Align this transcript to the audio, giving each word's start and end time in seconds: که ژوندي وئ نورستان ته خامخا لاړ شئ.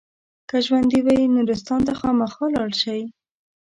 که 0.49 0.57
ژوندي 0.65 0.99
وئ 1.05 1.19
نورستان 1.35 1.79
ته 1.87 1.93
خامخا 1.99 2.45
لاړ 2.55 2.69
شئ. 2.81 3.01